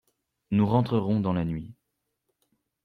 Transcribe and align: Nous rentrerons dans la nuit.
Nous 0.49 0.65
rentrerons 0.65 1.19
dans 1.19 1.31
la 1.33 1.45
nuit. 1.45 1.75